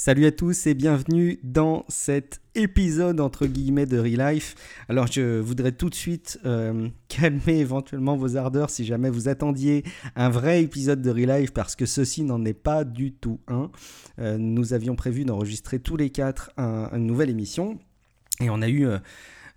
Salut 0.00 0.26
à 0.26 0.30
tous 0.30 0.68
et 0.68 0.74
bienvenue 0.74 1.40
dans 1.42 1.84
cet 1.88 2.40
épisode 2.54 3.18
entre 3.18 3.46
guillemets 3.46 3.84
de 3.84 3.98
Real 3.98 4.32
Life. 4.32 4.54
Alors 4.88 5.08
je 5.08 5.40
voudrais 5.40 5.72
tout 5.72 5.90
de 5.90 5.94
suite 5.96 6.38
euh, 6.46 6.88
calmer 7.08 7.58
éventuellement 7.58 8.16
vos 8.16 8.36
ardeurs 8.36 8.70
si 8.70 8.84
jamais 8.84 9.10
vous 9.10 9.28
attendiez 9.28 9.82
un 10.14 10.28
vrai 10.28 10.62
épisode 10.62 11.02
de 11.02 11.10
Real 11.10 11.40
Life 11.40 11.52
parce 11.52 11.74
que 11.74 11.84
ceci 11.84 12.22
n'en 12.22 12.44
est 12.44 12.54
pas 12.54 12.84
du 12.84 13.12
tout 13.12 13.40
un. 13.48 13.72
Euh, 14.20 14.38
nous 14.38 14.72
avions 14.72 14.94
prévu 14.94 15.24
d'enregistrer 15.24 15.80
tous 15.80 15.96
les 15.96 16.10
quatre 16.10 16.52
une 16.56 17.04
nouvelle 17.04 17.30
émission 17.30 17.80
et 18.40 18.50
on 18.50 18.62
a 18.62 18.68
eu... 18.68 18.86
Euh, 18.86 18.98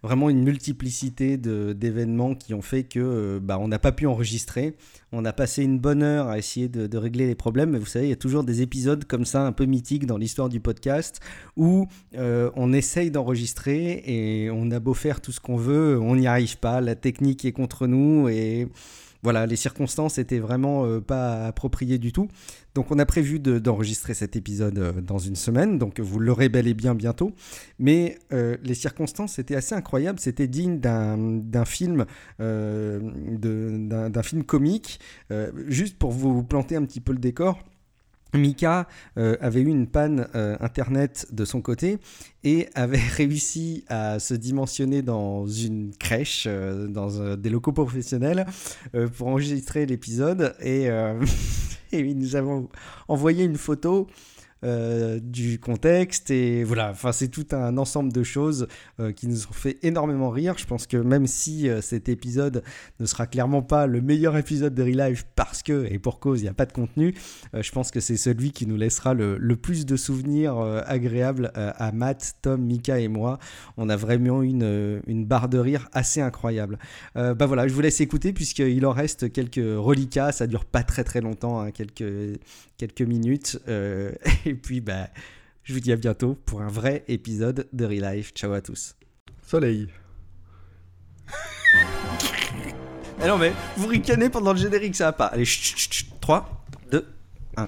vraiment 0.04 0.29
une 0.29 0.43
multiplicité 0.43 1.38
d'événements 1.38 2.33
qui 2.36 2.54
ont 2.54 2.61
fait 2.61 2.83
que 2.83 3.00
euh, 3.00 3.39
bah, 3.41 3.59
on 3.59 3.68
n'a 3.68 3.79
pas 3.79 3.91
pu 3.91 4.07
enregistrer. 4.07 4.75
On 5.11 5.25
a 5.25 5.33
passé 5.33 5.63
une 5.63 5.79
bonne 5.79 6.01
heure 6.01 6.27
à 6.27 6.38
essayer 6.38 6.70
de, 6.70 6.97
régler 6.97 7.27
les 7.27 7.36
problèmes, 7.36 7.71
mais 7.71 7.79
vous 7.79 7.86
savez, 7.86 8.07
il 8.07 8.09
y 8.09 8.14
a 8.14 8.18
toujours 8.18 8.43
des 8.43 8.61
épisodes 8.61 9.05
comme 9.05 9.25
ça, 9.25 9.45
un 9.45 9.51
peu 9.51 9.65
mythiques 9.65 10.05
dans 10.05 10.18
l'histoire 10.18 10.50
du 10.50 10.59
podcast, 10.59 11.19
où 11.55 11.87
euh, 12.15 12.50
on 12.56 12.73
essaye 12.73 13.11
d'enregistrer 13.11 14.04
et 14.06 14.50
on 14.51 14.71
a 14.71 14.79
beau 14.79 14.93
faire 14.93 15.21
tout 15.21 15.32
ce 15.32 15.39
qu'on 15.39 15.57
veut, 15.57 16.00
on 16.00 16.15
n'y 16.15 16.28
arrive 16.28 16.57
pas, 16.57 16.81
la 16.81 16.95
technique 16.95 17.45
est 17.45 17.51
contre 17.51 17.87
nous 17.87 18.29
et 18.29 18.68
voilà, 19.24 19.46
les 19.46 19.56
circonstances 19.56 20.18
étaient 20.18 20.39
vraiment 20.39 20.86
euh, 20.86 21.00
pas 21.00 21.46
appropriées 21.46 21.98
du 21.98 22.12
tout. 22.12 22.28
Donc 22.74 22.92
on 22.92 23.00
a 23.00 23.06
prévu 23.06 23.39
d'enregistrer 23.39 24.14
cet 24.14 24.36
épisode 24.36 24.79
euh, 24.79 25.02
dans 25.02 25.20
une 25.20 25.36
semaine, 25.36 25.78
donc 25.78 26.00
vous 26.00 26.20
l'aurez 26.20 26.50
bel 26.50 26.68
et 26.68 26.74
bien 26.74 26.96
bientôt. 26.96 27.32
Mais 27.79 28.18
euh, 28.34 28.57
les 28.64 28.74
circonstances 28.74 29.39
étaient 29.39 29.56
assez 29.56 29.76
incroyables, 29.76 30.20
c'était 30.20 30.48
digne 30.48 30.79
d'un 30.79 31.65
film, 31.65 32.06
d'un 32.39 34.23
film 34.23 34.44
comique. 34.44 35.00
juste 35.67 35.98
pour 35.98 36.12
vous 36.12 36.44
planter 36.44 36.76
un 36.76 36.86
petit 36.86 37.02
peu 37.02 37.12
le 37.12 37.20
décor, 37.20 37.59
Mika 38.34 38.88
euh, 39.17 39.36
avait 39.42 39.62
eu 39.62 39.67
une 39.67 39.88
panne 39.88 40.28
euh, 40.36 40.56
internet 40.59 41.28
de 41.31 41.45
son 41.45 41.62
côté 41.62 41.98
et 42.44 42.70
avait 42.76 42.98
réussi 43.16 43.84
à 43.88 44.20
se 44.20 44.34
dimensionner 44.34 45.02
dans 45.02 45.48
une 45.48 45.92
crèche, 45.98 46.46
euh, 46.48 46.88
dans 46.88 47.36
des 47.36 47.50
locaux 47.50 47.73
professionnels, 47.73 48.46
pour 49.16 49.28
enregistrer 49.28 49.86
l'épisode. 49.86 50.56
Et, 50.62 50.86
et 51.92 52.14
nous 52.14 52.36
avons 52.36 52.70
envoyé 53.08 53.44
une 53.44 53.58
photo 53.58 54.08
euh, 54.64 55.20
du 55.20 55.59
contexte 55.59 56.30
et 56.30 56.64
voilà, 56.64 56.92
enfin 56.92 57.12
c'est 57.12 57.30
tout 57.30 57.48
un 57.52 57.80
ensemble 57.80 58.14
de 58.14 58.22
choses 58.22 58.67
euh, 59.00 59.12
qui 59.12 59.28
nous 59.28 59.48
ont 59.48 59.54
fait 59.54 59.80
énormément 59.81 60.30
rire. 60.30 60.54
Je 60.59 60.67
pense 60.67 60.86
que 60.86 60.98
même 60.98 61.26
si 61.26 61.67
euh, 61.67 61.81
cet 61.81 62.09
épisode 62.09 62.62
ne 63.00 63.08
sera 63.08 63.26
clairement 63.26 63.64
pas 63.64 63.88
le 63.88 64.02
meilleur 64.02 64.38
épisode 64.38 64.76
de 64.76 64.84
Real 64.84 65.09
Life 65.09 65.26
parce 65.36 65.64
que, 65.64 65.88
et 65.92 65.98
pour 65.98 66.20
cause, 66.20 66.42
il 66.42 66.44
n'y 66.44 66.50
a 66.50 66.54
pas 66.54 66.67
de 66.67 66.73
contenu, 66.73 67.16
je 67.59 67.72
pense 67.72 67.89
que 67.89 68.00
c'est 68.00 68.17
celui 68.17 68.52
qui 68.52 68.67
nous 68.67 68.78
laissera 68.78 69.16
le, 69.16 69.56
plus 69.56 69.88
de 69.88 69.95
souvenirs 69.95 70.59
agréables 70.86 71.52
à 71.56 71.92
Matt, 71.92 72.36
Tom, 72.44 72.62
Mika 72.62 73.00
et 73.00 73.08
moi. 73.08 73.39
On 73.78 73.89
a 73.89 73.95
vraiment 73.95 74.44
une, 74.44 75.02
une 75.08 75.26
barre 75.26 75.50
de 75.50 75.58
rire 75.58 75.89
assez 75.92 76.22
incroyable. 76.22 76.78
bah 77.16 77.45
voilà, 77.45 77.67
je 77.67 77.73
vous 77.73 77.82
laisse 77.82 78.02
écouter 78.02 78.32
puisqu'il 78.34 78.86
en 78.86 78.92
reste 78.92 79.32
quelques 79.32 79.56
reliquats, 79.56 80.32
ça 80.32 80.48
dure 80.48 80.66
pas 80.66 80.84
très 80.84 81.04
très 81.04 81.22
longtemps, 81.22 81.62
hein, 81.62 81.72
quelques 81.72 83.02
minutes. 83.02 83.59
Et 84.52 84.56
puis, 84.56 84.82
bah, 84.82 85.08
je 85.64 85.72
vous 85.72 85.80
dis 85.80 85.94
à 85.94 85.96
bientôt 85.96 86.36
pour 86.46 86.62
un 86.62 86.68
vrai 86.68 87.06
épisode 87.08 87.70
de 87.72 87.86
Real 87.86 88.16
Life. 88.18 88.34
Ciao 88.36 88.52
à 88.52 88.60
tous. 88.60 88.98
Soleil. 89.48 89.88
eh 93.24 93.28
non, 93.28 93.38
mais 93.38 93.54
vous 93.78 93.88
ricanez 93.88 94.30
pendant 94.30 94.52
le 94.52 94.60
générique, 94.60 94.98
ça 94.98 95.06
va 95.06 95.14
pas. 95.14 95.28
Allez, 95.28 95.46
3, 96.20 96.66
2, 96.92 97.08
1. 97.56 97.68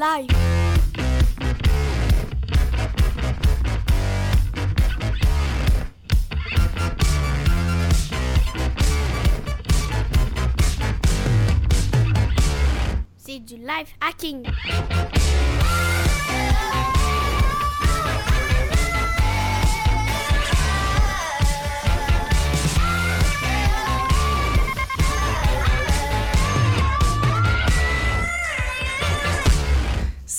Life. 0.00 0.30
C'est 13.18 13.40
du 13.40 13.56
life 13.56 13.94
hacking. 14.00 14.46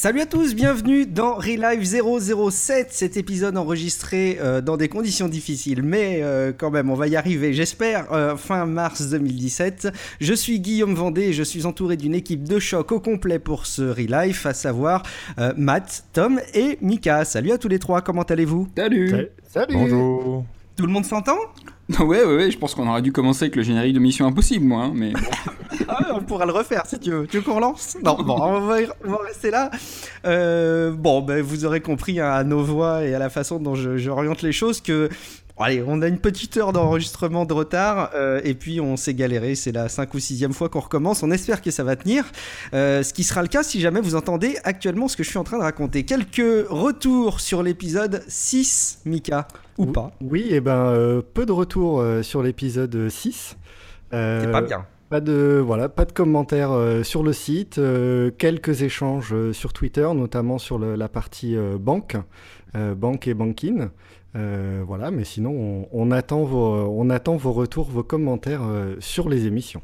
Salut 0.01 0.21
à 0.21 0.25
tous, 0.25 0.55
bienvenue 0.55 1.05
dans 1.05 1.35
Relive 1.35 1.83
007, 1.83 2.87
cet 2.89 3.17
épisode 3.17 3.55
enregistré 3.55 4.39
euh, 4.41 4.59
dans 4.59 4.75
des 4.75 4.89
conditions 4.89 5.27
difficiles, 5.27 5.83
mais 5.83 6.21
euh, 6.23 6.51
quand 6.57 6.71
même 6.71 6.89
on 6.89 6.95
va 6.95 7.07
y 7.07 7.15
arriver, 7.15 7.53
j'espère, 7.53 8.11
euh, 8.11 8.35
fin 8.35 8.65
mars 8.65 9.11
2017. 9.11 9.89
Je 10.19 10.33
suis 10.33 10.59
Guillaume 10.59 10.95
Vendée 10.95 11.25
et 11.25 11.33
je 11.33 11.43
suis 11.43 11.67
entouré 11.67 11.97
d'une 11.97 12.15
équipe 12.15 12.45
de 12.45 12.57
choc 12.57 12.91
au 12.91 12.99
complet 12.99 13.37
pour 13.37 13.67
ce 13.67 13.83
Relive, 13.83 14.41
à 14.47 14.55
savoir 14.55 15.03
Matt, 15.55 16.05
Tom 16.13 16.41
et 16.55 16.79
Mika. 16.81 17.23
Salut 17.23 17.51
à 17.51 17.59
tous 17.59 17.67
les 17.67 17.77
trois, 17.77 18.01
comment 18.01 18.23
allez-vous? 18.23 18.69
Salut 18.75 19.27
Salut 19.47 19.75
Bonjour 19.75 20.45
Tout 20.75 20.85
le 20.85 20.91
monde 20.91 21.05
s'entend 21.05 21.37
Ouais, 21.99 22.23
ouais, 22.23 22.35
ouais, 22.35 22.51
je 22.51 22.57
pense 22.57 22.75
qu'on 22.75 22.87
aurait 22.87 23.01
dû 23.01 23.11
commencer 23.11 23.45
avec 23.45 23.55
le 23.55 23.63
générique 23.63 23.93
de 23.93 23.99
Mission 23.99 24.25
Impossible, 24.25 24.65
moi, 24.65 24.85
hein, 24.85 24.91
mais... 24.95 25.13
ah, 25.87 26.11
on 26.13 26.21
pourra 26.21 26.45
le 26.45 26.53
refaire 26.53 26.85
si 26.85 26.99
tu 26.99 27.11
veux. 27.11 27.27
Tu 27.27 27.37
veux 27.37 27.43
qu'on 27.43 27.55
relance? 27.55 27.97
Non, 28.03 28.15
bon, 28.15 28.37
on 28.39 28.61
va, 28.61 28.77
rester 29.25 29.51
là. 29.51 29.69
Euh, 30.25 30.91
bon, 30.91 31.21
ben, 31.21 31.41
vous 31.41 31.65
aurez 31.65 31.81
compris 31.81 32.19
hein, 32.19 32.31
à 32.31 32.43
nos 32.43 32.63
voix 32.63 33.03
et 33.03 33.13
à 33.13 33.19
la 33.19 33.29
façon 33.29 33.59
dont 33.59 33.75
j'oriente 33.75 34.41
les 34.41 34.51
choses 34.51 34.81
que 34.81 35.09
Allez, 35.63 35.83
on 35.85 36.01
a 36.01 36.07
une 36.07 36.17
petite 36.17 36.57
heure 36.57 36.73
d'enregistrement 36.73 37.45
de 37.45 37.53
retard 37.53 38.11
euh, 38.15 38.41
et 38.43 38.55
puis 38.55 38.81
on 38.81 38.97
s'est 38.97 39.13
galéré. 39.13 39.53
C'est 39.53 39.71
la 39.71 39.89
5 39.89 40.11
ou 40.13 40.19
6 40.19 40.47
fois 40.53 40.69
qu'on 40.69 40.79
recommence. 40.79 41.21
On 41.21 41.29
espère 41.29 41.61
que 41.61 41.69
ça 41.69 41.83
va 41.83 41.95
tenir. 41.95 42.25
Euh, 42.73 43.03
ce 43.03 43.13
qui 43.13 43.23
sera 43.23 43.43
le 43.43 43.47
cas 43.47 43.61
si 43.61 43.79
jamais 43.79 44.01
vous 44.01 44.15
entendez 44.15 44.57
actuellement 44.63 45.07
ce 45.07 45.15
que 45.15 45.23
je 45.23 45.29
suis 45.29 45.37
en 45.37 45.43
train 45.43 45.57
de 45.57 45.63
raconter. 45.63 46.03
Quelques 46.03 46.67
retours 46.67 47.39
sur 47.41 47.61
l'épisode 47.61 48.23
6, 48.27 49.01
Mika, 49.05 49.47
ou 49.77 49.85
pas 49.85 50.11
Oui, 50.21 50.47
et 50.49 50.55
eh 50.55 50.61
ben 50.61 50.87
euh, 50.87 51.21
peu 51.21 51.45
de 51.45 51.51
retours 51.51 52.03
sur 52.23 52.41
l'épisode 52.41 53.09
6. 53.09 53.57
C'est 54.11 54.51
pas 54.51 54.61
bien. 54.61 54.85
Pas 55.09 55.19
de, 55.19 55.61
voilà, 55.63 55.89
pas 55.89 56.05
de 56.05 56.13
commentaires 56.13 56.71
sur 57.03 57.21
le 57.21 57.33
site, 57.33 57.81
quelques 58.37 58.81
échanges 58.81 59.51
sur 59.51 59.73
Twitter, 59.73 60.07
notamment 60.15 60.57
sur 60.57 60.79
la 60.79 61.09
partie 61.09 61.57
banque, 61.81 62.15
banque 62.73 63.27
et 63.27 63.33
banking. 63.33 63.89
Euh, 64.35 64.83
voilà, 64.85 65.11
mais 65.11 65.25
sinon, 65.25 65.87
on, 65.91 66.11
attend 66.11 66.43
vos, 66.43 66.73
on 66.73 67.09
attend 67.09 67.35
vos 67.35 67.51
retours, 67.51 67.89
vos 67.89 68.03
commentaires 68.03 68.63
euh, 68.63 68.95
sur 68.99 69.27
les 69.29 69.45
émissions. 69.45 69.81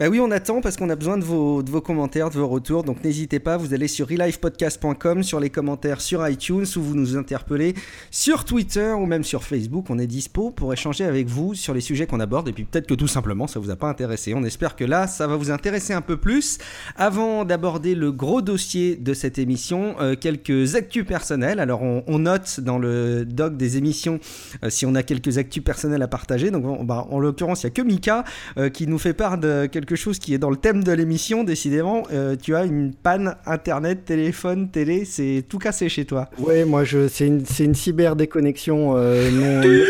Bah 0.00 0.08
oui, 0.08 0.18
on 0.18 0.32
attend 0.32 0.60
parce 0.60 0.76
qu'on 0.76 0.90
a 0.90 0.96
besoin 0.96 1.16
de 1.18 1.22
vos, 1.22 1.62
commentaires, 1.80 2.28
de 2.28 2.34
vos 2.34 2.48
retours. 2.48 2.82
Donc 2.82 3.04
n'hésitez 3.04 3.38
pas, 3.38 3.56
vous 3.56 3.74
allez 3.74 3.86
sur 3.86 4.08
relivepodcast.com, 4.08 5.22
sur 5.22 5.38
les 5.38 5.50
commentaires 5.50 6.00
sur 6.00 6.28
iTunes 6.28 6.64
ou 6.74 6.80
vous 6.80 6.96
nous 6.96 7.16
interpellez 7.16 7.74
sur 8.10 8.44
Twitter 8.44 8.92
ou 8.92 9.06
même 9.06 9.22
sur 9.22 9.44
Facebook. 9.44 9.86
On 9.90 10.00
est 10.00 10.08
dispo 10.08 10.50
pour 10.50 10.72
échanger 10.72 11.04
avec 11.04 11.28
vous 11.28 11.54
sur 11.54 11.74
les 11.74 11.80
sujets 11.80 12.08
qu'on 12.08 12.18
aborde. 12.18 12.48
Et 12.48 12.52
puis 12.52 12.64
peut-être 12.64 12.88
que 12.88 12.94
tout 12.94 13.06
simplement 13.06 13.46
ça 13.46 13.60
vous 13.60 13.70
a 13.70 13.76
pas 13.76 13.86
intéressé. 13.88 14.34
On 14.34 14.42
espère 14.42 14.74
que 14.74 14.84
là, 14.84 15.06
ça 15.06 15.28
va 15.28 15.36
vous 15.36 15.52
intéresser 15.52 15.92
un 15.92 16.00
peu 16.00 16.16
plus. 16.16 16.58
Avant 16.96 17.44
d'aborder 17.44 17.94
le 17.94 18.10
gros 18.10 18.42
dossier 18.42 18.96
de 18.96 19.14
cette 19.14 19.38
émission, 19.38 19.94
euh, 20.00 20.16
quelques 20.16 20.74
actus 20.74 21.06
personnels. 21.06 21.60
Alors 21.60 21.82
on, 21.82 22.18
note 22.18 22.58
dans 22.58 22.78
le 22.78 23.24
doc 23.24 23.56
des 23.56 23.76
émissions 23.76 24.18
euh, 24.64 24.70
si 24.70 24.86
on 24.86 24.96
a 24.96 25.04
quelques 25.04 25.38
actus 25.38 25.62
personnels 25.62 26.02
à 26.02 26.08
partager. 26.08 26.50
Donc 26.50 26.84
bah, 26.84 27.06
en 27.10 27.20
l'occurrence, 27.20 27.62
il 27.62 27.66
n'y 27.66 27.70
a 27.70 27.74
que 27.74 27.82
Mika 27.82 28.24
euh, 28.58 28.70
qui 28.70 28.88
nous 28.88 28.98
fait 28.98 29.14
part 29.14 29.38
de 29.38 29.66
quelques 29.66 29.83
quelque 29.84 29.96
chose 29.96 30.18
qui 30.18 30.32
est 30.32 30.38
dans 30.38 30.48
le 30.48 30.56
thème 30.56 30.82
de 30.82 30.92
l'émission, 30.92 31.44
décidément, 31.44 32.04
euh, 32.10 32.36
tu 32.40 32.56
as 32.56 32.64
une 32.64 32.94
panne 32.94 33.36
internet, 33.44 34.06
téléphone, 34.06 34.70
télé, 34.70 35.04
c'est 35.04 35.44
tout 35.46 35.58
cassé 35.58 35.90
chez 35.90 36.06
toi. 36.06 36.30
Ouais, 36.38 36.64
moi 36.64 36.84
je, 36.84 37.06
c'est 37.06 37.26
une, 37.26 37.44
c'est 37.44 37.64
une 37.64 37.74
cyber 37.74 38.16
déconnexion 38.16 38.94
euh, 38.96 39.30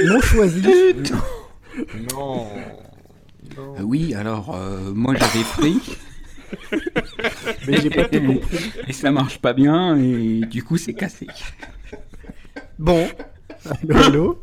non, 0.09 0.21
choisie. 0.21 0.65
non. 2.13 2.47
Euh, 3.57 3.83
oui, 3.83 4.15
alors 4.15 4.59
moi 4.95 5.15
j'avais 5.15 5.45
pris. 5.45 5.79
Mais 7.69 7.81
j'ai 7.81 7.91
pas 7.91 8.05
tout 8.09 8.21
compris. 8.21 8.73
Et 8.89 8.93
ça 8.93 9.13
marche 9.13 9.39
pas 9.39 9.53
bien 9.53 9.97
et 9.97 10.41
du 10.51 10.65
coup 10.65 10.77
c'est 10.77 10.95
cassé. 10.95 11.29
Bon. 12.81 13.07
Allô, 13.95 14.43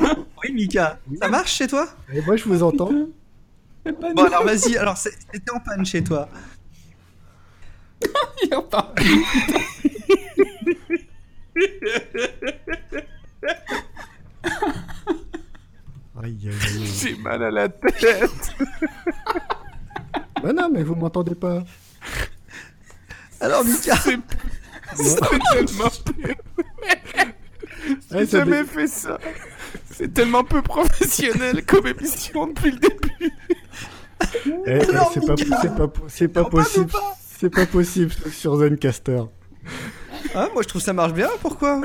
Oui, 0.00 0.52
Mika, 0.54 0.98
ça 1.20 1.28
marche 1.28 1.54
chez 1.56 1.66
toi? 1.66 1.88
Et 2.14 2.22
Moi 2.22 2.36
je 2.36 2.44
vous 2.44 2.62
entends. 2.62 2.90
Bon, 3.84 4.24
alors 4.24 4.44
vas-y, 4.44 4.76
alors 4.76 4.96
c'était 4.96 5.50
en 5.52 5.58
panne 5.60 5.84
chez 5.84 6.04
toi. 6.04 6.28
Aïe, 16.22 16.38
aïe, 16.48 16.50
aïe. 16.52 16.86
J'ai 16.86 17.16
mal 17.16 17.42
à 17.42 17.50
la 17.50 17.68
tête. 17.68 18.54
Bah 20.42 20.52
non, 20.52 20.68
mais 20.72 20.82
vous 20.84 20.94
m'entendez 20.94 21.34
pas. 21.34 21.64
Alors, 23.40 23.64
Mika, 23.64 23.96
C'est 24.94 25.18
tellement 25.18 25.90
peu. 26.04 26.34
J'ai 28.12 28.26
jamais 28.26 28.64
fait 28.64 28.86
ça. 28.86 29.18
C'est 29.90 30.12
tellement 30.14 30.44
peu 30.44 30.62
professionnel 30.62 31.64
comme 31.64 31.86
émission 31.88 32.46
depuis 32.46 32.70
le 32.72 32.78
début. 32.78 33.01
Eh, 34.66 34.78
eh, 34.80 34.80
c'est 35.12 36.28
pas, 36.28 36.44
possible. 36.44 36.86
pas 36.86 37.16
C'est 37.38 37.50
pas 37.50 37.66
possible 37.66 38.12
sur 38.30 38.56
Zencaster. 38.56 39.22
hein, 40.34 40.48
moi 40.52 40.62
je 40.62 40.68
trouve 40.68 40.80
ça 40.82 40.92
marche 40.92 41.12
bien, 41.12 41.28
pourquoi? 41.40 41.80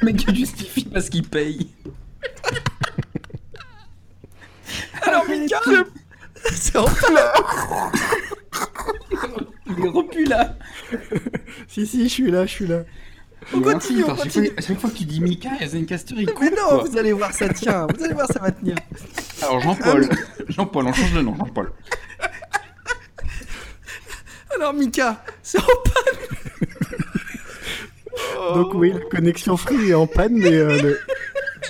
Le 0.00 0.06
mec 0.06 0.16
qui 0.16 0.34
justifie 0.34 0.84
parce 0.86 1.08
qu'il 1.08 1.26
paye. 1.28 1.68
Alors, 5.02 5.24
Mika, 5.28 5.60
c'est 6.52 6.76
enfin 6.78 7.06
Il 9.66 9.84
est 9.84 9.88
repu 9.88 10.24
là. 10.24 10.56
Si, 11.68 11.86
si, 11.86 12.04
je 12.08 12.12
suis 12.12 12.30
là, 12.30 12.46
je 12.46 12.50
suis 12.50 12.66
là. 12.66 12.82
On 13.52 13.58
Mais 13.58 13.74
continue, 13.74 14.04
on 14.04 14.12
à 14.12 14.16
chaque 14.16 14.22
continue. 14.24 14.46
fois- 14.46 14.54
À 14.58 14.60
chaque 14.62 14.80
fois 14.80 14.90
que 14.90 14.96
tu 14.96 15.04
dis 15.04 15.20
Mika, 15.20 15.50
il 15.56 15.60
y 15.60 15.64
a 15.64 15.68
Zencaster, 15.68 16.14
il 16.16 16.26
Mais 16.26 16.32
coupe. 16.32 16.50
non, 16.50 16.68
quoi. 16.78 16.84
vous 16.84 16.96
allez 16.96 17.12
voir, 17.12 17.32
ça 17.34 17.48
tient, 17.50 17.86
vous 17.94 18.02
allez 18.04 18.14
voir, 18.14 18.26
ça 18.26 18.40
va 18.40 18.50
tenir. 18.50 18.76
Alors 19.44 19.60
Jean-Paul. 19.60 20.08
Jean-Paul, 20.48 20.86
on 20.86 20.92
change 20.92 21.12
de 21.12 21.20
nom, 21.20 21.36
Jean-Paul. 21.36 21.72
Alors, 24.56 24.72
Mika, 24.72 25.22
c'est 25.42 25.58
en 25.58 25.62
panne. 25.84 26.68
Donc 28.54 28.74
oui, 28.74 28.92
la 28.92 29.00
connexion 29.00 29.56
Free 29.56 29.90
est 29.90 29.94
en 29.94 30.06
panne, 30.06 30.34
mais 30.34 30.52
euh, 30.52 30.80
le, 30.80 31.00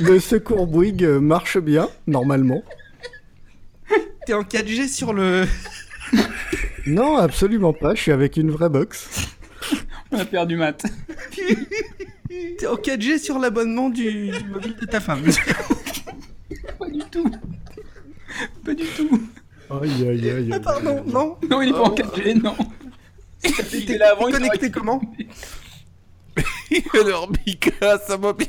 le 0.00 0.21
secours 0.21 0.67
Bouygues 0.67 1.05
marche 1.05 1.59
bien, 1.59 1.88
normalement. 2.06 2.62
T'es 4.27 4.35
en 4.35 4.43
4G 4.43 4.88
sur 4.88 5.12
le. 5.12 5.47
Non, 6.87 7.17
absolument 7.17 7.73
pas, 7.73 7.94
je 7.94 8.03
suis 8.03 8.12
avec 8.12 8.37
une 8.37 8.50
vraie 8.50 8.69
box. 8.69 9.09
On 10.12 10.19
a 10.19 10.25
perdu 10.27 10.56
Matt. 10.56 10.85
T'es 12.59 12.67
en 12.67 12.75
4G 12.75 13.19
sur 13.19 13.38
l'abonnement 13.38 13.88
du, 13.88 14.29
du 14.29 14.44
mobile 14.50 14.77
de 14.79 14.85
ta 14.85 15.00
femme. 15.00 15.23
Pas 18.65 18.75
du 18.75 18.87
tout. 18.87 19.21
Aïe, 19.71 20.09
aïe, 20.09 20.31
aïe. 20.31 20.51
Ah, 20.53 20.61
pardon, 20.61 21.03
non. 21.07 21.37
Non, 21.49 21.63
il 21.63 21.71
est 21.71 21.73
pas 21.73 21.83
en 21.83 21.95
4G, 21.95 22.43
non. 22.43 22.57
Il 23.45 23.83
était 23.83 23.99
là 23.99 24.13
avant, 24.13 24.29
il 24.29 24.35
connecté 24.35 24.71
comment 24.71 25.01
Alors, 26.95 27.31
Mika, 27.31 27.99
ça 28.07 28.17
m'a 28.17 28.33
bien. 28.33 28.49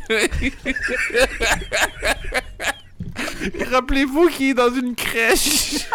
Rappelez-vous 3.70 4.28
qu'il 4.30 4.50
est 4.50 4.54
dans 4.54 4.74
une 4.74 4.96
crèche. 4.96 5.88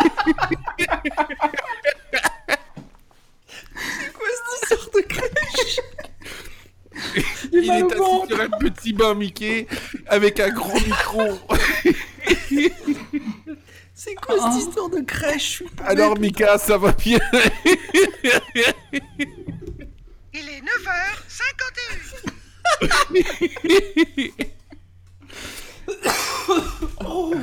Quoi 4.14 4.28
cette 4.28 4.62
histoire 4.62 4.90
de 4.94 5.00
crèche 5.00 5.80
Il 7.52 7.66
mal 7.66 7.80
est 7.80 7.92
assis 7.92 8.26
sur 8.28 8.40
un 8.40 8.50
petit 8.58 8.92
banc 8.92 9.14
Mickey 9.14 9.66
avec 10.06 10.40
un 10.40 10.50
gros 10.50 10.78
micro. 10.80 11.22
Cette 14.30 14.62
histoire 14.68 14.88
de 14.90 15.00
crèche 15.00 15.62
Alors, 15.84 16.14
putain. 16.14 16.20
Mika, 16.26 16.58
ça 16.58 16.78
va 16.78 16.92
bien. 16.92 17.18
Il 20.32 20.48
est 20.48 20.62
9h51. 20.62 22.00
Oh. 27.04 27.34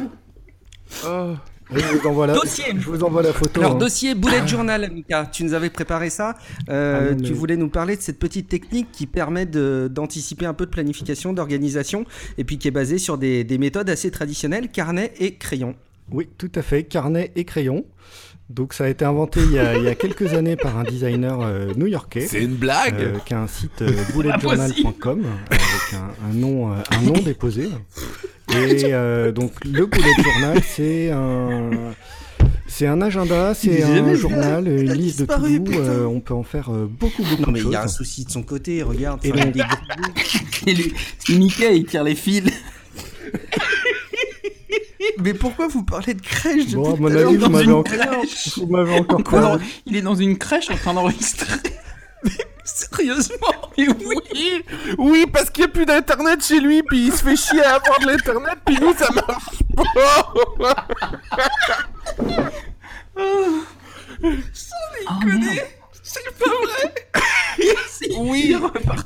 Je 1.69 1.81
vous 1.97 2.07
envoie 2.07 2.27
la, 2.27 2.33
Dossier. 2.33 2.63
je 2.77 2.89
vous 2.89 3.03
envoie 3.03 3.21
la 3.21 3.33
photo. 3.33 3.59
Alors, 3.59 3.73
hein. 3.73 3.77
dossier 3.77 4.15
Bullet 4.15 4.47
Journal, 4.47 4.89
Mika, 4.89 5.25
tu 5.29 5.43
nous 5.43 5.53
avais 5.53 5.69
préparé 5.69 6.09
ça. 6.09 6.35
Euh, 6.69 7.09
Ah 7.11 7.15
non, 7.15 7.21
Tu 7.27 7.33
voulais 7.33 7.57
nous 7.57 7.67
parler 7.67 7.97
de 7.97 8.01
cette 8.01 8.19
petite 8.19 8.47
technique 8.47 8.87
qui 8.93 9.05
permet 9.05 9.45
de- 9.45 9.89
d'anticiper 9.91 10.45
un 10.45 10.53
peu 10.53 10.65
de 10.65 10.71
planification, 10.71 11.33
d'organisation, 11.33 12.05
et 12.37 12.45
puis 12.45 12.57
qui 12.57 12.69
est 12.69 12.71
basée 12.71 12.97
sur 12.99 13.17
des, 13.17 13.43
des 13.43 13.57
méthodes 13.57 13.89
assez 13.89 14.09
traditionnelles, 14.11 14.69
carnet 14.71 15.13
et 15.19 15.35
crayon. 15.35 15.75
Oui, 16.11 16.27
tout 16.37 16.51
à 16.55 16.61
fait, 16.61 16.83
carnet 16.83 17.31
et 17.35 17.43
crayon. 17.45 17.85
Donc 18.49 18.73
ça 18.73 18.85
a 18.85 18.87
été 18.87 19.03
inventé 19.03 19.41
il 19.43 19.51
y 19.51 19.59
a, 19.59 19.75
il 19.77 19.83
y 19.83 19.89
a 19.89 19.95
quelques 19.95 20.33
années 20.33 20.55
par 20.55 20.77
un 20.77 20.83
designer 20.85 21.41
euh, 21.41 21.73
new-yorkais. 21.75 22.27
C'est 22.29 22.41
une 22.41 22.55
blague. 22.55 22.95
euh, 23.01 23.17
qui 23.25 23.33
a 23.33 23.41
un 23.41 23.47
site 23.47 23.81
euh, 23.81 23.91
bulletjournal.com 24.13 25.25
avec 25.49 25.61
un, 25.93 26.29
un 26.29 26.33
nom, 26.33 26.71
euh, 26.71 26.75
un 26.91 27.01
nom 27.01 27.11
déposé. 27.21 27.67
Et 28.51 28.85
euh, 28.93 29.33
donc 29.33 29.51
le 29.65 29.85
bullet 29.85 30.13
journal, 30.23 30.61
c'est 30.65 31.11
un, 31.11 31.71
c'est 32.67 32.87
un 32.87 33.01
agenda, 33.01 33.53
c'est 33.53 33.83
un 33.83 34.13
journal, 34.15 34.65
une 34.65 34.93
liste 34.93 35.19
de 35.23 35.27
euh, 35.29 36.05
on 36.05 36.21
peut 36.21 36.33
en 36.33 36.43
faire 36.43 36.69
euh, 36.71 36.87
beaucoup, 36.89 37.23
beaucoup 37.23 37.41
Non, 37.41 37.47
de 37.47 37.51
mais 37.51 37.59
il 37.59 37.69
y 37.71 37.75
a 37.75 37.83
un 37.83 37.87
souci 37.89 38.23
de 38.23 38.31
son 38.31 38.43
côté, 38.43 38.81
regarde. 38.81 39.19
Et 39.25 39.31
donc- 39.33 39.55
Mickey, 41.29 41.77
il 41.77 41.85
tire 41.85 42.05
les 42.05 42.15
fils. 42.15 42.43
Mais 45.19 45.33
pourquoi 45.33 45.67
vous 45.67 45.83
parlez 45.83 46.13
de 46.13 46.21
crèche 46.21 46.71
Bon, 46.73 46.85
à 46.85 46.91
depuis 46.91 47.01
mon 47.03 47.15
avis, 47.15 47.35
vous 47.35 47.37
dans 47.37 47.49
m'avez 47.49 47.63
une 47.65 47.71
encore, 47.73 47.93
crèche. 47.93 48.57
vous 48.57 48.67
m'avez 48.67 48.99
encore 48.99 49.23
Quoi. 49.23 49.59
Il 49.85 49.95
est 49.95 50.01
dans 50.01 50.15
une 50.15 50.37
crèche 50.37 50.69
en 50.69 50.75
train 50.75 50.93
d'enregistrer. 50.93 51.59
Sérieusement 52.63 53.71
Mais 53.77 53.87
oui. 53.87 54.63
Oui, 54.97 55.25
parce 55.31 55.49
qu'il 55.49 55.63
n'y 55.63 55.69
a 55.69 55.73
plus 55.73 55.85
d'internet 55.85 56.43
chez 56.43 56.59
lui, 56.59 56.83
puis 56.83 57.07
il 57.07 57.13
se 57.13 57.23
fait 57.23 57.35
chier 57.35 57.63
à 57.63 57.75
avoir 57.75 57.99
de 57.99 58.07
l'internet, 58.07 58.57
puis 58.65 58.77
nous 58.81 58.93
ça 58.93 59.07
marche 59.11 59.63
pas. 59.75 60.87
Ah 65.07 65.19
merde. 65.25 65.43
C'est 66.03 66.23
pas 66.39 66.49
vrai 66.49 66.93
Oui, 68.17 68.55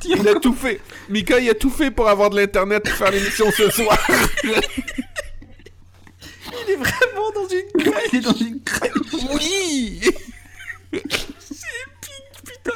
Il 0.06 0.18
il 0.22 0.28
a 0.28 0.36
tout 0.36 0.54
fait. 0.54 0.80
Mika, 1.10 1.40
il 1.40 1.50
a 1.50 1.54
tout 1.56 1.70
fait 1.72 1.90
pour 1.92 2.08
avoir 2.08 2.30
de 2.30 2.36
l'internet 2.36 2.84
pour 2.84 2.94
faire 2.94 3.12
l'émission 3.12 3.50
ce 3.52 3.70
soir. 3.72 3.98
Il 6.72 6.76
est 6.76 6.78
vraiment 6.78 7.32
dans 7.36 7.48
une 7.50 7.84
crèche 7.84 8.10
Il 8.14 8.20
est 8.20 8.22
dans 8.22 8.34
une 8.34 8.64
crèche. 8.64 8.92
Oui. 9.34 10.02
putain 12.46 12.72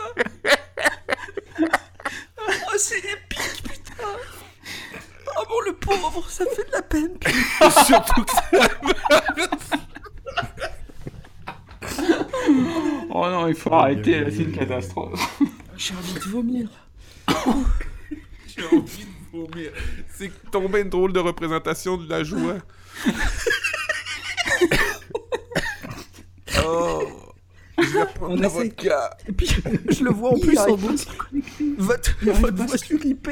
Oh, 2.37 2.77
c'est 2.77 2.97
épique, 2.97 3.63
putain 3.63 4.03
Oh 5.37 5.43
bon, 5.47 5.61
le 5.65 5.73
pauvre, 5.73 6.29
ça 6.29 6.43
fait 6.45 6.67
de 6.67 6.71
la 6.73 6.81
peine. 6.81 7.17
Surtout 7.85 8.23
que 8.23 8.31
ça... 8.31 8.41
Oh 13.09 13.29
non, 13.29 13.47
il 13.47 13.55
faut 13.55 13.73
arrêter, 13.73 14.19
là, 14.19 14.29
c'est 14.29 14.43
une 14.43 14.51
catastrophe. 14.51 15.39
J'ai 15.77 15.93
envie 15.95 16.13
de 16.15 16.19
vomir. 16.19 16.69
J'ai 18.47 18.65
envie 18.65 19.05
de 19.05 19.37
vomir. 19.37 19.71
C'est 20.13 20.31
tombé 20.51 20.81
une 20.81 20.89
drôle 20.89 21.13
de 21.13 21.19
représentation 21.19 21.95
de 21.95 22.09
la 22.09 22.25
joie. 22.25 22.57
oh. 26.65 27.03
Je 27.77 27.89
vais 27.89 28.05
prendre 28.15 28.33
On 28.33 28.37
essaie. 28.37 28.47
vodka. 28.47 29.17
Et 29.27 29.31
puis, 29.33 29.49
je 29.89 30.03
le 30.03 30.11
vois 30.11 30.31
en 30.31 30.39
plus 30.39 30.57
en 30.57 30.77
se 30.77 31.05
Votre, 31.77 32.15
votre 32.21 32.55
voix 32.63 32.77
se- 32.77 32.85
sur 32.85 33.05
IP 33.05 33.29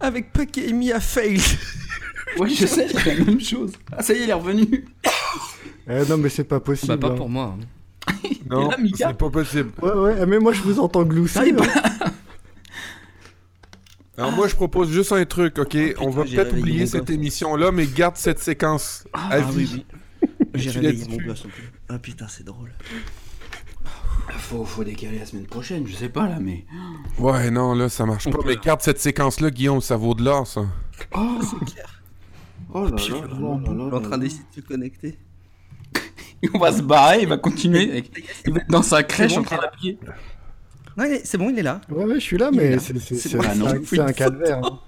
avec 0.00 0.32
paquet 0.32 0.72
mis 0.72 0.92
à 0.92 1.00
fail. 1.00 1.40
Ouais, 2.38 2.50
je 2.50 2.66
sais, 2.66 2.88
c'est 2.88 3.14
la 3.14 3.24
même 3.24 3.40
chose. 3.40 3.72
Ah, 3.92 4.02
ça 4.02 4.12
y 4.12 4.16
est, 4.18 4.24
il 4.24 4.30
est 4.30 4.34
revenu. 4.34 4.84
Eh, 5.88 6.04
non, 6.08 6.16
mais 6.16 6.28
c'est 6.28 6.42
pas 6.42 6.58
possible. 6.58 6.96
Bah, 6.96 7.08
pas 7.08 7.14
hein. 7.14 7.16
pour 7.16 7.28
moi. 7.28 7.56
Non, 8.50 8.68
là, 8.68 8.76
Mika 8.76 9.08
c'est 9.10 9.18
pas 9.18 9.30
possible. 9.30 9.70
Ouais, 9.80 9.92
ouais, 9.92 10.26
mais 10.26 10.40
moi 10.40 10.52
je 10.52 10.60
vous 10.62 10.80
entends 10.80 11.04
glousser. 11.04 11.54
Hein. 11.56 12.10
Alors 14.18 14.32
moi, 14.32 14.48
je 14.48 14.54
propose 14.56 14.90
juste 14.90 15.12
un 15.12 15.24
truc, 15.24 15.58
ok? 15.58 15.76
On 16.00 16.10
va 16.10 16.24
peut-être 16.24 16.56
oublier 16.56 16.86
cette 16.86 17.10
émission-là, 17.10 17.70
mais 17.70 17.86
garde 17.86 18.16
cette 18.16 18.38
séquence 18.38 19.04
à 19.12 19.40
vie. 19.40 19.84
J'ai 20.56 20.70
réveillé 20.70 21.04
mon 21.08 21.16
gosse 21.24 21.44
en 21.44 21.48
plus. 21.48 21.70
Ah 21.88 21.98
putain, 21.98 22.26
c'est 22.28 22.44
drôle. 22.44 22.72
Faut, 24.38 24.64
faut 24.64 24.84
décaler 24.84 25.18
la 25.20 25.26
semaine 25.26 25.46
prochaine, 25.46 25.86
je 25.86 25.94
sais 25.94 26.08
pas 26.08 26.28
là, 26.28 26.38
mais. 26.40 26.64
Ouais, 27.18 27.50
non, 27.50 27.74
là, 27.74 27.88
ça 27.88 28.04
marche 28.06 28.26
On 28.26 28.30
pas. 28.32 28.38
Mais 28.44 28.56
garde 28.56 28.80
cette 28.82 29.00
séquence-là, 29.00 29.50
Guillaume, 29.50 29.80
ça 29.80 29.96
vaut 29.96 30.14
de 30.14 30.24
l'or, 30.24 30.46
ça. 30.46 30.66
Oh, 31.14 31.38
C'est 31.42 31.72
clair. 31.72 32.02
oh 32.74 32.84
là 32.84 32.90
là 32.90 32.96
le 32.96 33.28
là 33.28 33.34
vois 33.34 33.48
en 33.50 33.58
là 33.58 33.68
boucle, 33.68 33.78
là 33.78 33.84
en 33.84 34.00
là 34.00 34.08
train 34.08 34.18
d'essayer 34.18 34.42
de 34.50 34.60
se 34.62 34.66
connecter. 34.66 35.18
On 36.54 36.58
va 36.58 36.72
se 36.72 36.82
barrer, 36.82 37.22
il 37.22 37.28
va 37.28 37.38
continuer. 37.38 37.90
avec- 37.90 38.10
Il 38.46 38.52
va 38.52 38.60
être 38.60 38.68
dans 38.68 38.82
sa 38.82 39.02
crèche 39.02 39.34
bon, 39.34 39.40
en 39.40 39.44
train 39.44 39.56
c'est 39.56 39.62
d'appuyer. 39.62 39.98
Non, 40.96 41.04
est- 41.04 41.24
c'est 41.24 41.38
bon, 41.38 41.50
il 41.50 41.58
est 41.58 41.62
là. 41.62 41.80
Ouais, 41.88 42.04
ouais, 42.04 42.14
je 42.16 42.20
suis 42.20 42.38
là, 42.38 42.48
est 42.48 42.56
mais 42.56 42.78
c'est 42.78 44.00
un- 44.00 44.12
calvaire. 44.12 44.60
hein. 44.64 44.80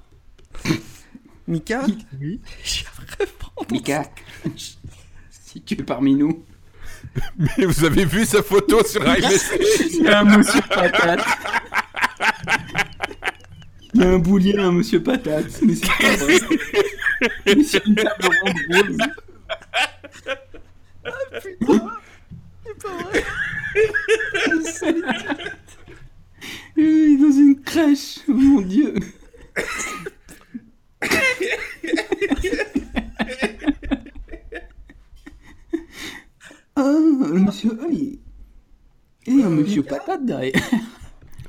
Mika, 1.47 1.83
Oui. 2.21 2.41
j'ai 2.65 2.85
vraiment 2.85 3.67
Mika, 3.71 4.05
tu 5.69 5.83
es 5.83 5.85
parmi 5.85 6.15
nous, 6.15 6.45
Mais 7.59 7.67
vous 7.67 7.85
avez 7.85 8.07
vu 8.07 8.25
sa 8.25 8.43
photo 8.43 8.83
sur 8.85 9.03
iMessage 9.03 9.61
Il 9.91 10.05
y 10.05 10.09
a 10.09 10.21
un 10.21 10.25
monsieur 10.25 10.63
patate. 10.63 11.25
Il 13.93 14.01
y 14.01 14.05
a 14.05 14.09
un 14.09 14.19
boulier, 14.19 14.59
un 14.59 14.73
monsieur 14.73 15.03
patate. 15.03 15.61
Mais 15.63 15.75
c'est 15.75 15.87
pas 15.87 16.17
vrai. 16.17 16.39
Mais 17.47 17.65
c'est 17.65 17.87
une 17.87 17.95
table 17.97 18.29
ronde 18.43 18.57
rose. 18.71 18.97
Il 26.77 26.85
est 26.85 27.17
dans 27.17 27.37
une 27.37 27.61
crèche, 27.61 28.21
oh 28.29 28.33
mon 28.33 28.61
dieu. 28.63 28.95
Ah, 36.81 36.83
le 37.33 37.41
monsieur. 37.41 37.77
Ah, 37.83 37.87
il... 37.91 38.21
Il 39.27 39.41
y 39.41 39.43
a 39.43 39.47
un 39.47 39.51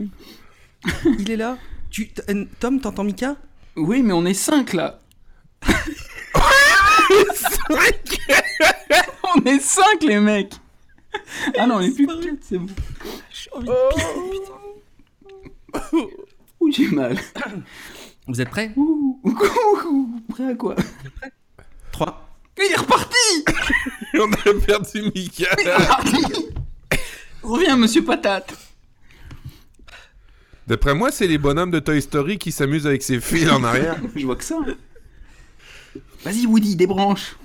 Il 1.20 1.32
est 1.32 1.36
là. 1.38 1.58
Tu, 1.90 2.08
t- 2.10 2.22
euh, 2.30 2.46
Tom, 2.60 2.80
t'entends 2.80 3.04
Mika? 3.04 3.36
Oui, 3.76 4.02
mais 4.04 4.14
on 4.14 4.26
est 4.26 4.34
5 4.34 4.74
là. 4.74 5.00
on 9.24 9.42
est 9.46 9.60
5 9.60 9.84
les 10.04 10.20
mecs. 10.20 10.54
Ah 11.58 11.66
non, 11.68 11.76
on 11.76 11.80
est 11.82 11.92
plus 11.92 12.08
que 12.08 12.24
4, 12.24 12.36
c'est 12.42 12.58
bon. 12.58 12.74
Ouh, 16.60 16.72
j'ai 16.72 16.88
mal. 16.90 17.18
Vous 18.28 18.42
êtes 18.42 18.50
prêts? 18.50 18.72
Ouh, 18.76 19.20
prêt 20.30 20.48
à 20.52 20.56
quoi? 20.56 20.76
3. 21.92 22.26
Il 22.62 22.72
est 22.72 22.76
reparti 22.76 23.46
On 24.16 24.32
a 24.32 24.54
perdu 24.66 25.02
Mika. 25.16 25.56
Reviens, 27.42 27.78
monsieur 27.78 28.04
patate. 28.04 28.54
D'après 30.70 30.94
moi, 30.94 31.12
c'est 31.12 31.26
les 31.26 31.40
bonhommes 31.40 31.72
de 31.72 31.80
Toy 31.80 32.00
Story 32.00 32.38
qui 32.38 32.52
s'amusent 32.52 32.86
avec 32.86 33.02
ces 33.02 33.20
fils 33.20 33.50
en 33.50 33.64
arrière. 33.64 34.00
Je 34.16 34.24
vois 34.24 34.36
que 34.36 34.44
ça. 34.44 34.60
hein. 34.66 34.76
Vas-y, 36.24 36.46
Woody, 36.46 36.76
débranche. 36.76 37.36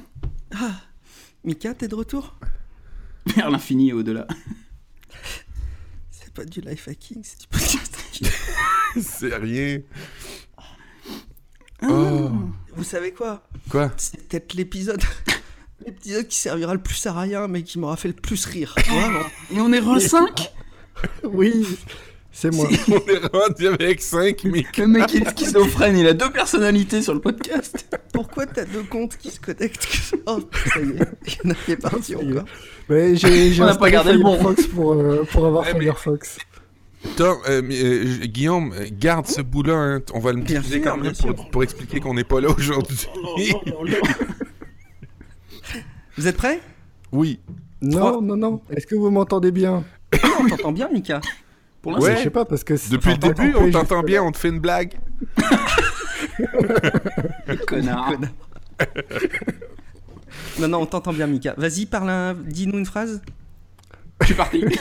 Mika, 1.42 1.72
t'es 1.72 1.88
de 1.88 1.94
retour? 1.94 2.36
Vers 3.34 3.50
l'infini 3.50 3.88
et 3.88 3.92
au-delà. 3.94 4.26
C'est 6.10 6.34
pas 6.34 6.44
du 6.44 6.60
life 6.60 6.86
hacking, 6.86 7.22
c'est 7.24 7.40
du 7.40 7.46
podcast 7.46 7.92
c'est 9.00 9.34
rien. 9.34 9.80
Ah. 11.80 11.88
Oh. 11.88 12.30
Vous 12.76 12.84
savez 12.84 13.12
quoi? 13.12 13.42
Quoi? 13.70 13.90
C'est 13.96 14.28
peut-être 14.28 14.52
l'épisode. 14.54 15.02
L'épisode 15.86 16.28
qui 16.28 16.38
servira 16.38 16.74
le 16.74 16.80
plus 16.80 17.04
à 17.06 17.18
rien, 17.18 17.48
mais 17.48 17.62
qui 17.62 17.78
m'aura 17.78 17.96
fait 17.96 18.08
le 18.08 18.14
plus 18.14 18.44
rire. 18.46 18.74
Vraiment. 18.86 19.24
Et 19.50 19.60
on 19.60 19.72
est 19.72 19.80
re 19.80 20.00
5 20.00 20.52
Oui, 21.24 21.66
c'est 22.36 22.52
moi. 22.52 22.68
On 22.88 22.92
est 22.96 23.26
rendu 23.32 23.68
avec 23.68 24.02
5 24.02 24.44
Mika. 24.44 24.82
Le 24.82 24.88
mec 24.88 25.14
il 25.14 25.22
est 25.22 25.30
schizophrène, 25.30 25.96
il 25.96 26.06
a 26.08 26.12
deux 26.12 26.30
personnalités 26.30 27.00
sur 27.00 27.14
le 27.14 27.20
podcast. 27.20 27.86
Pourquoi 28.12 28.44
t'as 28.46 28.64
deux 28.64 28.82
comptes 28.82 29.16
qui 29.16 29.30
se 29.30 29.38
connectent 29.40 29.86
Oh, 30.26 30.40
ça 30.74 30.80
y 30.80 30.82
est, 30.82 31.08
il 31.26 31.32
y 31.32 31.46
en 31.46 31.50
a 31.50 31.54
y 31.68 31.72
est. 31.72 32.16
encore. 32.16 32.44
Ouais, 32.90 33.14
j'ai 33.16 33.62
On 33.62 33.66
n'a 33.66 33.74
pas 33.76 33.90
gardé 33.90 34.12
le 34.14 34.18
bon. 34.22 34.34
Firefox 34.36 34.66
pour, 34.66 34.92
euh, 34.92 35.24
pour 35.30 35.46
avoir 35.46 35.64
Ouais, 35.64 35.72
mais- 35.74 35.80
Firefox. 35.80 36.38
Tom, 37.16 37.36
euh, 37.48 37.60
mais, 37.62 37.82
euh, 37.84 38.04
Guillaume, 38.24 38.74
garde 38.98 39.26
ce 39.26 39.42
bout-là. 39.42 39.74
hein. 39.74 40.00
On 40.14 40.18
va 40.20 40.32
le 40.32 40.42
sûr, 40.46 40.80
quand 40.82 40.96
même 40.96 41.12
pour, 41.14 41.50
pour 41.50 41.62
expliquer 41.62 42.00
qu'on 42.00 42.14
n'est 42.14 42.24
pas 42.24 42.40
là 42.40 42.48
aujourd'hui. 42.50 43.06
Vous 46.16 46.26
êtes 46.26 46.36
prêts? 46.36 46.60
Oui. 47.12 47.40
Non, 47.82 48.22
non, 48.22 48.36
non. 48.36 48.60
Est-ce 48.70 48.86
que 48.86 48.94
vous 48.94 49.10
m'entendez 49.10 49.50
bien? 49.50 49.84
On 50.40 50.46
t'entend 50.48 50.72
bien, 50.72 50.88
Mika 50.90 51.20
Pour 51.84 51.92
l'instant, 51.92 52.08
Ouais. 52.08 52.16
Je 52.16 52.22
sais 52.22 52.30
pas 52.30 52.46
parce 52.46 52.64
que 52.64 52.74
Depuis 52.90 53.10
le 53.10 53.18
début, 53.18 53.54
on 53.58 53.70
t'entend 53.70 54.02
bien, 54.02 54.22
on 54.22 54.32
te 54.32 54.38
fait 54.38 54.48
une 54.48 54.58
blague. 54.58 54.94
connard. 57.66 58.12
Non, 60.58 60.68
non, 60.68 60.80
on 60.80 60.86
t'entend 60.86 61.12
bien, 61.12 61.26
Mika. 61.26 61.54
Vas-y, 61.58 61.86
parle 61.86 62.10
un... 62.10 62.34
dis-nous 62.34 62.78
une 62.78 62.86
phrase. 62.86 63.20
Je 64.20 64.26
suis 64.26 64.34
parti. 64.34 64.64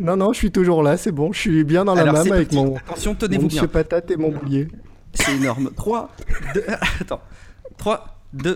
Non, 0.00 0.16
non, 0.16 0.32
je 0.32 0.38
suis 0.38 0.50
toujours 0.50 0.82
là, 0.82 0.96
c'est 0.96 1.12
bon. 1.12 1.32
Je 1.32 1.38
suis 1.38 1.64
bien 1.64 1.84
dans 1.84 1.94
la 1.94 2.02
Alors, 2.02 2.16
avec 2.18 2.52
mon, 2.52 2.76
Attention, 2.76 3.14
tenez-vous 3.14 3.44
monsieur 3.44 3.60
bien. 3.60 3.68
patate 3.68 4.10
et 4.10 4.16
mon 4.16 4.30
boulier. 4.30 4.68
C'est 5.14 5.36
énorme. 5.36 5.70
3, 5.74 6.10
2, 6.54 6.64
attends. 7.00 7.20
3, 7.76 8.18
2, 8.32 8.50
1. 8.50 8.54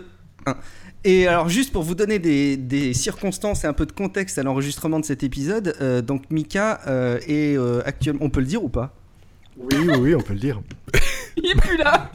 Et 1.05 1.27
alors, 1.27 1.49
juste 1.49 1.73
pour 1.73 1.83
vous 1.83 1.97
donner 1.97 2.21
des, 2.21 2.57
des 2.57 2.95
circonstances 2.95 3.65
et 3.65 3.67
un 3.67 3.73
peu 3.73 3.87
de 3.87 3.93
contexte 3.93 4.39
à 4.39 4.45
l'enregistrement 4.45 5.01
de 5.01 5.05
cet 5.05 5.25
épisode, 5.25 5.75
euh, 5.81 6.01
donc 6.01 6.31
Mika 6.31 6.81
euh, 6.87 7.19
est 7.27 7.57
euh, 7.57 7.83
actuellement. 7.85 8.21
On 8.23 8.31
peut 8.31 8.41
le 8.41 8.47
dire 8.47 8.63
ou 8.63 8.69
pas? 8.69 8.95
Oui, 9.57 9.77
oui, 9.79 9.95
oui, 9.99 10.15
on 10.15 10.21
peut 10.21 10.35
le 10.35 10.39
dire. 10.39 10.61
Il 11.37 11.51
est 11.51 11.57
plus 11.57 11.77
là. 11.77 12.11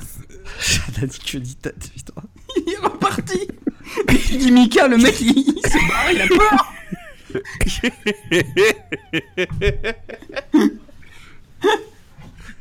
Dit 1.01 1.19
que 1.19 1.27
je 1.27 1.37
dis 1.39 1.55
ta 1.55 1.71
putain. 1.71 2.13
Il 2.55 2.73
est 2.73 2.77
reparti. 2.77 3.47
Je 4.09 4.37
dis 4.37 4.51
Mika, 4.51 4.87
le 4.87 4.97
mec 4.97 5.19
il, 5.21 5.37
il 5.37 5.69
se 5.69 5.77
barre, 5.87 6.11
il 6.11 6.21
a 6.21 6.27
peur. 6.27 6.73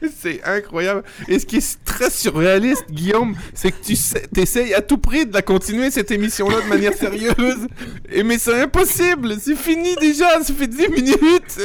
C'est 0.16 0.42
incroyable. 0.44 1.04
Et 1.28 1.38
ce 1.38 1.46
qui 1.46 1.56
est 1.56 1.60
très 1.96 2.10
surréaliste, 2.10 2.84
Guillaume, 2.90 3.34
c'est 3.54 3.72
que 3.72 3.82
tu 3.82 3.96
sais- 3.96 4.26
t'essayes 4.32 4.74
à 4.74 4.82
tout 4.82 4.98
prix 4.98 5.24
de 5.26 5.32
la 5.32 5.40
continuer 5.42 5.90
cette 5.90 6.10
émission-là 6.10 6.56
de 6.62 6.68
manière 6.68 6.92
sérieuse. 6.92 7.66
Et 8.12 8.22
mais 8.22 8.36
c'est 8.38 8.60
impossible. 8.62 9.34
C'est 9.40 9.56
fini 9.56 9.94
déjà. 10.00 10.42
Ça 10.42 10.52
fait 10.52 10.66
10 10.66 10.88
minutes. 10.88 11.58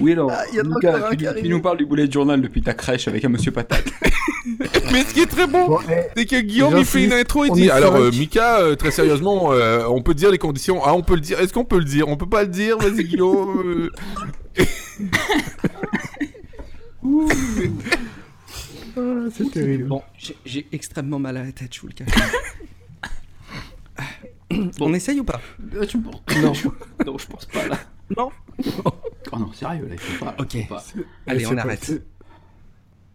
Oui, 0.00 0.12
alors, 0.12 0.30
Ah, 0.32 0.42
il 0.52 0.56
y 0.56 0.60
a 0.60 0.62
un 0.62 1.34
tu, 1.34 1.42
tu 1.42 1.48
nous 1.48 1.62
parles 1.62 1.78
du 1.78 1.86
bullet 1.86 2.10
journal 2.10 2.40
depuis 2.42 2.60
ta 2.60 2.74
crèche 2.74 3.08
avec 3.08 3.24
un 3.24 3.30
monsieur 3.30 3.52
patate. 3.52 3.86
mais 4.92 5.02
ce 5.04 5.14
qui 5.14 5.20
est 5.20 5.26
très 5.26 5.46
bon, 5.46 5.66
Bon, 5.66 5.78
eh, 5.90 6.02
c'est 6.16 6.26
que 6.26 6.40
Guillaume 6.40 6.74
il 6.76 6.84
fait 6.84 7.04
une 7.04 7.12
intro. 7.14 7.44
Il 7.46 7.52
dit 7.52 7.70
alors 7.70 7.96
euh, 7.96 8.10
Mika, 8.10 8.58
euh, 8.60 8.74
très 8.76 8.90
sérieusement, 8.90 9.52
euh, 9.52 9.84
on 9.88 10.02
peut 10.02 10.14
dire 10.14 10.30
les 10.30 10.38
conditions. 10.38 10.80
Ah, 10.84 10.94
on 10.94 11.02
peut 11.02 11.14
le 11.14 11.20
dire. 11.20 11.40
Est-ce 11.40 11.52
qu'on 11.54 11.64
peut 11.64 11.78
le 11.78 11.84
dire? 11.84 12.08
On 12.08 12.16
peut 12.16 12.28
pas 12.28 12.42
le 12.42 12.48
dire. 12.48 12.76
Vas-y 12.78 13.04
Guillaume. 13.04 13.88
euh. 17.04 17.28
Ah, 18.98 19.28
c'est 19.32 19.50
terrible. 19.50 19.84
Bon, 19.84 20.02
j'ai- 20.44 20.66
extrêmement 20.72 21.18
mal 21.18 21.36
à 21.36 21.44
la 21.44 21.52
tête, 21.52 21.74
je 21.74 21.80
vous 21.80 21.88
le 21.88 21.94
cache. 21.94 22.08
On 24.80 24.94
essaye 24.94 25.20
ou 25.20 25.24
pas? 25.24 25.40
Euh, 25.74 25.84
tu 25.86 25.98
Non. 25.98 26.10
non, 27.06 27.18
je 27.18 27.26
pense 27.26 27.46
pas 27.46 27.66
là. 27.66 27.78
Non. 28.16 28.30
Oh 29.32 29.38
non, 29.38 29.52
sérieux 29.52 29.86
là, 29.86 29.94
il 29.94 29.98
faut 29.98 30.24
pas. 30.24 30.34
Ok. 30.38 30.56
faut 30.68 30.74
pas. 30.74 30.84
Allez, 31.26 31.46
on 31.46 31.56
arrête. 31.56 31.92